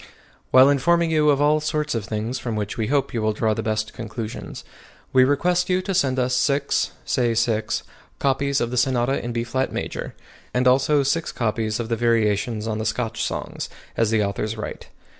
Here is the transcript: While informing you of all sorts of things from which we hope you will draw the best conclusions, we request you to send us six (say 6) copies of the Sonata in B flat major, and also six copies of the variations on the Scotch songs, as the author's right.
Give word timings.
While 0.49 0.67
informing 0.71 1.11
you 1.11 1.29
of 1.29 1.39
all 1.39 1.59
sorts 1.59 1.93
of 1.93 2.05
things 2.05 2.39
from 2.39 2.55
which 2.55 2.75
we 2.75 2.87
hope 2.87 3.13
you 3.13 3.21
will 3.21 3.33
draw 3.33 3.53
the 3.53 3.61
best 3.61 3.93
conclusions, 3.93 4.63
we 5.13 5.23
request 5.23 5.69
you 5.69 5.79
to 5.83 5.93
send 5.93 6.17
us 6.17 6.35
six 6.35 6.89
(say 7.05 7.35
6) 7.35 7.83
copies 8.17 8.59
of 8.59 8.71
the 8.71 8.77
Sonata 8.77 9.23
in 9.23 9.31
B 9.31 9.43
flat 9.43 9.71
major, 9.71 10.15
and 10.55 10.67
also 10.67 11.03
six 11.03 11.31
copies 11.31 11.79
of 11.79 11.87
the 11.89 11.95
variations 11.95 12.65
on 12.67 12.79
the 12.79 12.85
Scotch 12.87 13.21
songs, 13.23 13.69
as 13.95 14.09
the 14.09 14.23
author's 14.23 14.57
right. 14.57 14.87